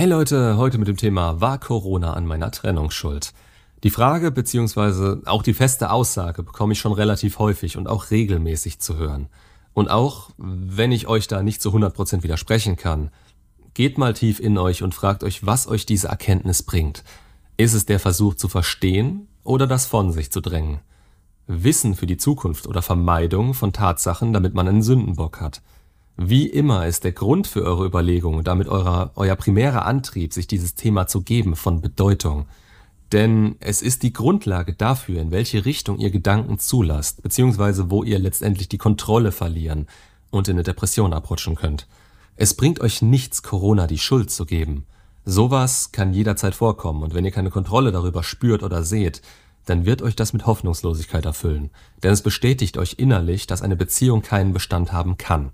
[0.00, 3.34] Hey Leute, heute mit dem Thema War Corona an meiner Trennung schuld?
[3.82, 5.26] Die Frage bzw.
[5.26, 9.28] auch die feste Aussage bekomme ich schon relativ häufig und auch regelmäßig zu hören.
[9.74, 13.10] Und auch, wenn ich euch da nicht zu 100% widersprechen kann,
[13.74, 17.04] geht mal tief in euch und fragt euch, was euch diese Erkenntnis bringt.
[17.58, 20.80] Ist es der Versuch zu verstehen oder das von sich zu drängen?
[21.46, 25.60] Wissen für die Zukunft oder Vermeidung von Tatsachen, damit man einen Sündenbock hat?
[26.22, 30.74] Wie immer ist der Grund für eure Überlegungen, damit eurer, euer primärer Antrieb, sich dieses
[30.74, 32.44] Thema zu geben, von Bedeutung.
[33.10, 38.18] Denn es ist die Grundlage dafür, in welche Richtung ihr Gedanken zulasst, beziehungsweise wo ihr
[38.18, 39.86] letztendlich die Kontrolle verlieren
[40.28, 41.86] und in eine Depression abrutschen könnt.
[42.36, 44.84] Es bringt euch nichts, Corona die Schuld zu geben.
[45.24, 49.22] Sowas kann jederzeit vorkommen und wenn ihr keine Kontrolle darüber spürt oder seht,
[49.64, 51.70] dann wird euch das mit Hoffnungslosigkeit erfüllen.
[52.02, 55.52] Denn es bestätigt euch innerlich, dass eine Beziehung keinen Bestand haben kann.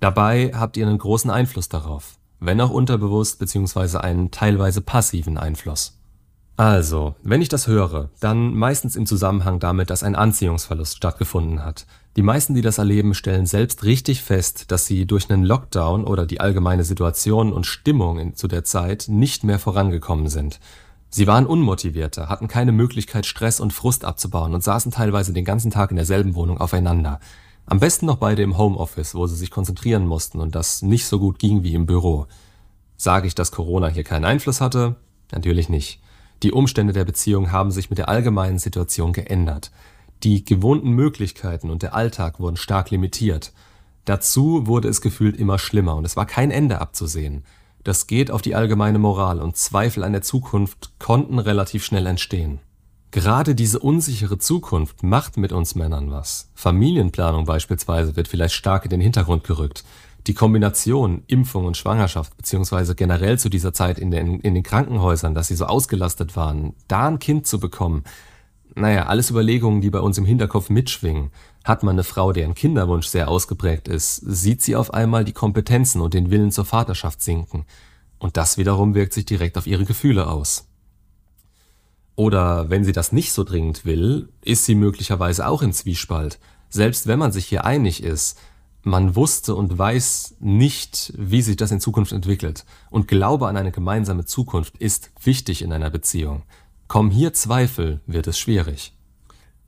[0.00, 3.98] Dabei habt ihr einen großen Einfluss darauf, wenn auch unterbewusst bzw.
[3.98, 5.98] einen teilweise passiven Einfluss.
[6.56, 11.86] Also, wenn ich das höre, dann meistens im Zusammenhang damit, dass ein Anziehungsverlust stattgefunden hat.
[12.16, 16.26] Die meisten, die das erleben, stellen selbst richtig fest, dass sie durch einen Lockdown oder
[16.26, 20.60] die allgemeine Situation und Stimmung zu der Zeit nicht mehr vorangekommen sind.
[21.08, 25.70] Sie waren unmotivierter, hatten keine Möglichkeit, Stress und Frust abzubauen und saßen teilweise den ganzen
[25.70, 27.20] Tag in derselben Wohnung aufeinander.
[27.70, 31.20] Am besten noch beide im Homeoffice, wo sie sich konzentrieren mussten und das nicht so
[31.20, 32.26] gut ging wie im Büro.
[32.96, 34.96] Sage ich, dass Corona hier keinen Einfluss hatte?
[35.30, 36.00] Natürlich nicht.
[36.42, 39.70] Die Umstände der Beziehung haben sich mit der allgemeinen Situation geändert.
[40.24, 43.52] Die gewohnten Möglichkeiten und der Alltag wurden stark limitiert.
[44.04, 47.44] Dazu wurde es gefühlt immer schlimmer und es war kein Ende abzusehen.
[47.84, 52.58] Das geht auf die allgemeine Moral und Zweifel an der Zukunft konnten relativ schnell entstehen.
[53.12, 56.48] Gerade diese unsichere Zukunft macht mit uns Männern was.
[56.54, 59.84] Familienplanung beispielsweise wird vielleicht stark in den Hintergrund gerückt.
[60.28, 65.34] Die Kombination Impfung und Schwangerschaft, beziehungsweise generell zu dieser Zeit in den, in den Krankenhäusern,
[65.34, 68.04] dass sie so ausgelastet waren, da ein Kind zu bekommen,
[68.76, 71.32] naja, alles Überlegungen, die bei uns im Hinterkopf mitschwingen.
[71.64, 76.00] Hat man eine Frau, deren Kinderwunsch sehr ausgeprägt ist, sieht sie auf einmal die Kompetenzen
[76.00, 77.64] und den Willen zur Vaterschaft sinken.
[78.18, 80.69] Und das wiederum wirkt sich direkt auf ihre Gefühle aus.
[82.20, 86.38] Oder wenn sie das nicht so dringend will, ist sie möglicherweise auch in Zwiespalt.
[86.68, 88.38] Selbst wenn man sich hier einig ist,
[88.82, 92.66] man wusste und weiß nicht, wie sich das in Zukunft entwickelt.
[92.90, 96.42] Und Glaube an eine gemeinsame Zukunft ist wichtig in einer Beziehung.
[96.88, 98.92] Kommen hier Zweifel, wird es schwierig.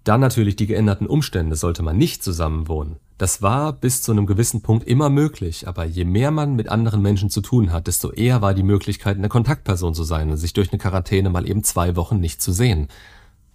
[0.04, 2.96] Dann natürlich die geänderten Umstände sollte man nicht zusammenwohnen.
[3.22, 7.02] Das war bis zu einem gewissen Punkt immer möglich, aber je mehr man mit anderen
[7.02, 10.54] Menschen zu tun hat, desto eher war die Möglichkeit, eine Kontaktperson zu sein und sich
[10.54, 12.88] durch eine Quarantäne mal eben zwei Wochen nicht zu sehen.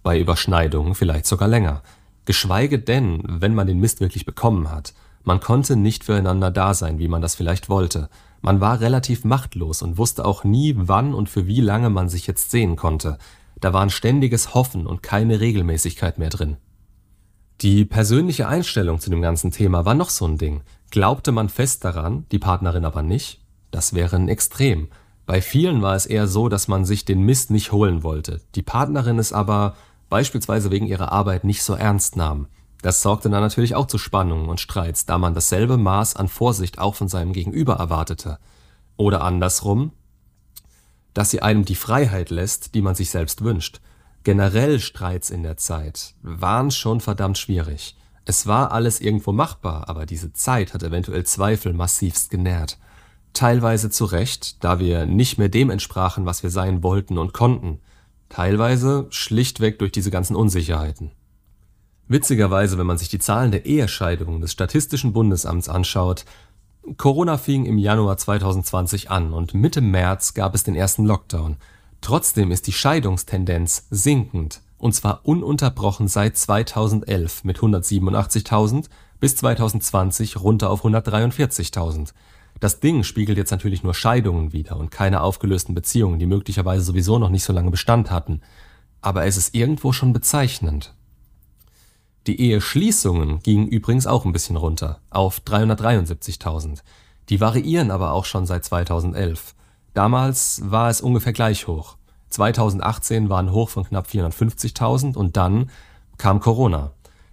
[0.02, 1.82] Bei Überschneidungen vielleicht sogar länger.
[2.24, 4.94] Geschweige denn, wenn man den Mist wirklich bekommen hat.
[5.22, 8.08] Man konnte nicht füreinander da sein, wie man das vielleicht wollte.
[8.40, 12.26] Man war relativ machtlos und wusste auch nie, wann und für wie lange man sich
[12.26, 13.18] jetzt sehen konnte.
[13.60, 16.56] Da war ein ständiges Hoffen und keine Regelmäßigkeit mehr drin.
[17.60, 20.62] Die persönliche Einstellung zu dem ganzen Thema war noch so ein Ding.
[20.92, 23.40] Glaubte man fest daran, die Partnerin aber nicht?
[23.72, 24.88] Das wäre ein Extrem.
[25.26, 28.62] Bei vielen war es eher so, dass man sich den Mist nicht holen wollte, die
[28.62, 29.74] Partnerin es aber
[30.08, 32.46] beispielsweise wegen ihrer Arbeit nicht so ernst nahm.
[32.80, 36.78] Das sorgte dann natürlich auch zu Spannungen und Streits, da man dasselbe Maß an Vorsicht
[36.78, 38.38] auch von seinem Gegenüber erwartete.
[38.96, 39.90] Oder andersrum,
[41.12, 43.80] dass sie einem die Freiheit lässt, die man sich selbst wünscht.
[44.28, 47.96] Generell Streits in der Zeit waren schon verdammt schwierig.
[48.26, 52.76] Es war alles irgendwo machbar, aber diese Zeit hat eventuell Zweifel massivst genährt.
[53.32, 57.80] Teilweise zu Recht, da wir nicht mehr dem entsprachen, was wir sein wollten und konnten.
[58.28, 61.12] Teilweise schlichtweg durch diese ganzen Unsicherheiten.
[62.06, 66.26] Witzigerweise, wenn man sich die Zahlen der Ehescheidungen des Statistischen Bundesamts anschaut,
[66.98, 71.56] Corona fing im Januar 2020 an und Mitte März gab es den ersten Lockdown.
[72.00, 78.88] Trotzdem ist die Scheidungstendenz sinkend, und zwar ununterbrochen seit 2011 mit 187.000
[79.20, 82.12] bis 2020 runter auf 143.000.
[82.60, 87.18] Das Ding spiegelt jetzt natürlich nur Scheidungen wider und keine aufgelösten Beziehungen, die möglicherweise sowieso
[87.18, 88.40] noch nicht so lange Bestand hatten.
[89.00, 90.94] Aber es ist irgendwo schon bezeichnend.
[92.26, 96.82] Die Eheschließungen gingen übrigens auch ein bisschen runter, auf 373.000.
[97.28, 99.54] Die variieren aber auch schon seit 2011.
[99.98, 101.96] Damals war es ungefähr gleich hoch.
[102.28, 105.70] 2018 war ein Hoch von knapp 450.000 und dann
[106.18, 106.92] kam Corona.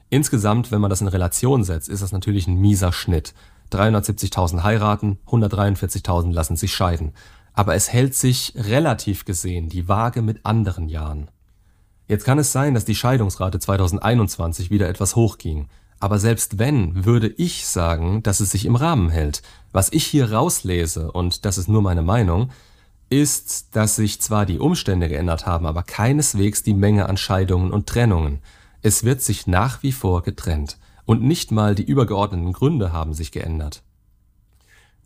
[0.09, 3.35] Insgesamt, wenn man das in Relation setzt, ist das natürlich ein mieser Schnitt.
[3.71, 7.13] 370.000 heiraten, 143.000 lassen sich scheiden.
[7.53, 11.29] Aber es hält sich relativ gesehen die Waage mit anderen Jahren.
[12.07, 15.67] Jetzt kann es sein, dass die Scheidungsrate 2021 wieder etwas hochging.
[16.05, 19.41] Aber selbst wenn, würde ich sagen, dass es sich im Rahmen hält.
[19.71, 22.51] Was ich hier rauslese, und das ist nur meine Meinung,
[23.09, 27.87] ist, dass sich zwar die Umstände geändert haben, aber keineswegs die Menge an Scheidungen und
[27.87, 28.43] Trennungen.
[28.83, 30.77] Es wird sich nach wie vor getrennt.
[31.05, 33.81] Und nicht mal die übergeordneten Gründe haben sich geändert.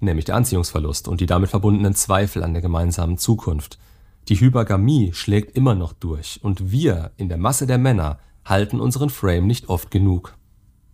[0.01, 3.79] Nämlich der Anziehungsverlust und die damit verbundenen Zweifel an der gemeinsamen Zukunft.
[4.27, 9.09] Die Hypergamie schlägt immer noch durch und wir in der Masse der Männer halten unseren
[9.09, 10.35] Frame nicht oft genug.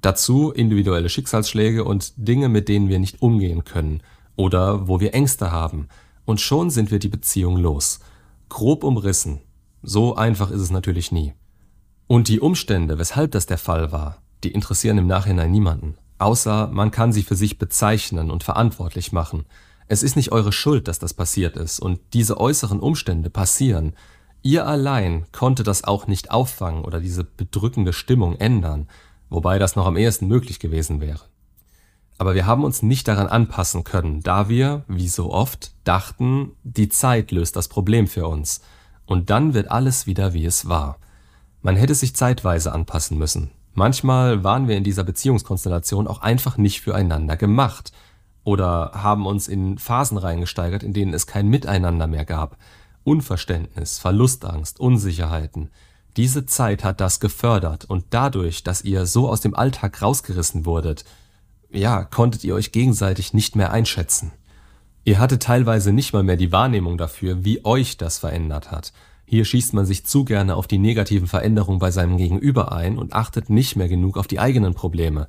[0.06, 4.04] Dazu individuelle Schicksalsschläge und Dinge, mit denen wir nicht umgehen können
[4.36, 5.88] oder wo wir Ängste haben,
[6.25, 8.02] und schon sind wir die Beziehung los.
[8.48, 9.42] Grob umrissen.
[9.81, 11.34] So einfach ist es natürlich nie.
[12.06, 15.98] Und die Umstände, weshalb das der Fall war, die interessieren im Nachhinein niemanden.
[16.19, 19.46] Außer man kann sie für sich bezeichnen und verantwortlich machen.
[19.88, 23.96] Es ist nicht eure Schuld, dass das passiert ist, und diese äußeren Umstände passieren.
[24.44, 28.88] Ihr allein konnte das auch nicht auffangen oder diese bedrückende Stimmung ändern,
[29.30, 31.22] wobei das noch am ehesten möglich gewesen wäre.
[32.18, 36.89] Aber wir haben uns nicht daran anpassen können, da wir, wie so oft, dachten, die
[36.89, 38.62] Zeit löst das Problem für uns.
[39.06, 40.98] Und dann wird alles wieder wie es war.
[41.62, 43.51] Man hätte sich zeitweise anpassen müssen.
[43.74, 47.92] Manchmal waren wir in dieser Beziehungskonstellation auch einfach nicht füreinander gemacht
[48.45, 52.57] oder haben uns in Phasen reingesteigert, in denen es kein Miteinander mehr gab.
[53.04, 55.72] Unverständnis, Verlustangst, Unsicherheiten.
[56.18, 61.04] Diese Zeit hat das gefördert und dadurch, dass ihr so aus dem Alltag rausgerissen wurdet,
[61.70, 64.32] ja, konntet ihr euch gegenseitig nicht mehr einschätzen.
[65.04, 68.94] Ihr hattet teilweise nicht mal mehr die Wahrnehmung dafür, wie euch das verändert hat.
[69.26, 73.14] Hier schießt man sich zu gerne auf die negativen Veränderungen bei seinem Gegenüber ein und
[73.14, 75.28] achtet nicht mehr genug auf die eigenen Probleme.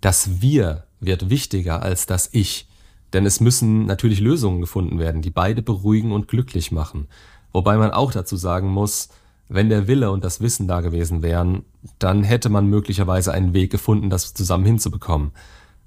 [0.00, 2.68] Das Wir wird wichtiger als das Ich.
[3.12, 7.08] Denn es müssen natürlich Lösungen gefunden werden, die beide beruhigen und glücklich machen.
[7.52, 9.08] Wobei man auch dazu sagen muss,
[9.48, 11.64] wenn der Wille und das Wissen da gewesen wären,
[11.98, 15.32] dann hätte man möglicherweise einen Weg gefunden, das zusammen hinzubekommen.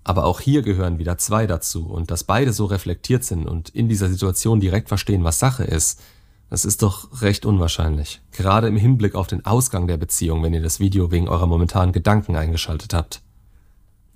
[0.04, 3.88] Aber auch hier gehören wieder zwei dazu und dass beide so reflektiert sind und in
[3.88, 6.02] dieser Situation direkt verstehen, was Sache ist,
[6.50, 8.22] das ist doch recht unwahrscheinlich.
[8.32, 11.94] Gerade im Hinblick auf den Ausgang der Beziehung, wenn ihr das Video wegen eurer momentanen
[11.94, 13.22] Gedanken eingeschaltet habt.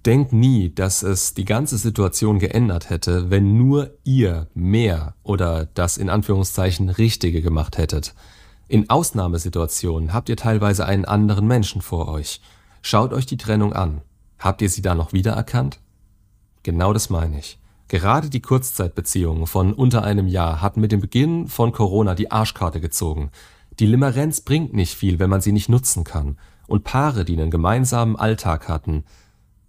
[0.05, 5.97] Denkt nie, dass es die ganze Situation geändert hätte, wenn nur ihr mehr oder das
[5.97, 8.13] in Anführungszeichen Richtige gemacht hättet.
[8.67, 12.41] In Ausnahmesituationen habt ihr teilweise einen anderen Menschen vor euch.
[12.81, 14.01] Schaut euch die Trennung an.
[14.39, 15.79] Habt ihr sie da noch wiedererkannt?
[16.63, 17.59] Genau das meine ich.
[17.87, 22.81] Gerade die Kurzzeitbeziehungen von unter einem Jahr hatten mit dem Beginn von Corona die Arschkarte
[22.81, 23.29] gezogen.
[23.79, 26.37] Die Limerenz bringt nicht viel, wenn man sie nicht nutzen kann.
[26.65, 29.03] Und Paare, die einen gemeinsamen Alltag hatten,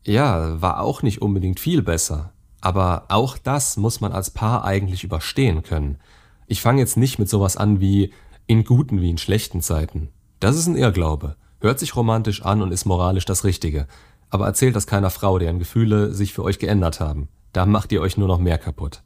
[0.05, 2.33] ja, war auch nicht unbedingt viel besser.
[2.63, 5.99] Aber auch das muss man als Paar eigentlich überstehen können.
[6.47, 8.13] Ich fange jetzt nicht mit sowas an wie
[8.47, 10.09] in guten wie in schlechten Zeiten.
[10.41, 11.37] Das ist ein Irrglaube.
[11.61, 13.87] Hört sich romantisch an und ist moralisch das Richtige.
[14.31, 17.29] Aber erzählt das keiner Frau, deren Gefühle sich für euch geändert haben.
[17.53, 19.03] Da macht ihr euch nur noch mehr kaputt.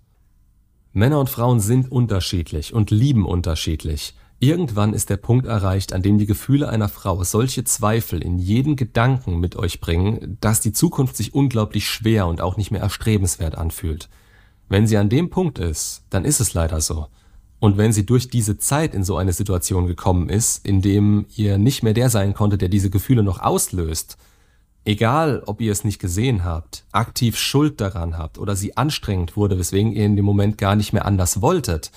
[0.92, 4.14] Männer und Frauen sind unterschiedlich und lieben unterschiedlich.
[4.40, 8.74] Irgendwann ist der Punkt erreicht, an dem die Gefühle einer Frau solche Zweifel in jeden
[8.74, 13.56] Gedanken mit euch bringen, dass die Zukunft sich unglaublich schwer und auch nicht mehr erstrebenswert
[13.56, 14.08] anfühlt.
[14.68, 17.06] Wenn sie an dem Punkt ist, dann ist es leider so.
[17.60, 21.58] Und wenn sie durch diese Zeit in so eine Situation gekommen ist, in dem ihr
[21.58, 24.16] nicht mehr der sein konnte, der diese Gefühle noch auslöst,
[24.84, 29.58] Egal, ob ihr es nicht gesehen habt, aktiv Schuld daran habt oder sie anstrengend wurde,
[29.58, 31.90] weswegen ihr in dem Moment gar nicht mehr anders wolltet,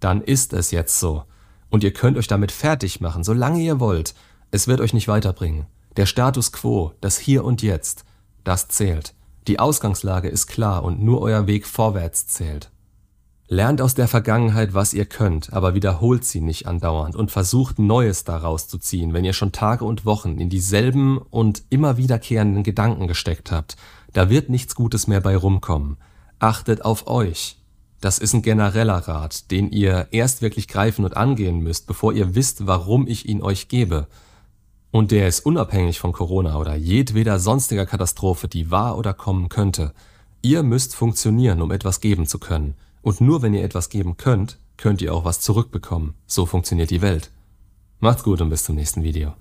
[0.00, 1.24] dann ist es jetzt so.
[1.68, 4.14] Und ihr könnt euch damit fertig machen, solange ihr wollt.
[4.50, 5.66] Es wird euch nicht weiterbringen.
[5.96, 8.04] Der Status quo, das Hier und Jetzt,
[8.42, 9.14] das zählt.
[9.46, 12.70] Die Ausgangslage ist klar und nur euer Weg vorwärts zählt.
[13.52, 18.22] Lernt aus der Vergangenheit, was ihr könnt, aber wiederholt sie nicht andauernd und versucht Neues
[18.22, 23.08] daraus zu ziehen, wenn ihr schon Tage und Wochen in dieselben und immer wiederkehrenden Gedanken
[23.08, 23.74] gesteckt habt.
[24.12, 25.96] Da wird nichts Gutes mehr bei rumkommen.
[26.38, 27.56] Achtet auf euch.
[28.00, 32.36] Das ist ein genereller Rat, den ihr erst wirklich greifen und angehen müsst, bevor ihr
[32.36, 34.06] wisst, warum ich ihn euch gebe.
[34.92, 39.92] Und der ist unabhängig von Corona oder jedweder sonstiger Katastrophe, die war oder kommen könnte.
[40.40, 42.76] Ihr müsst funktionieren, um etwas geben zu können.
[43.02, 46.14] Und nur wenn ihr etwas geben könnt, könnt ihr auch was zurückbekommen.
[46.26, 47.30] So funktioniert die Welt.
[47.98, 49.34] Macht's gut und bis zum nächsten Video.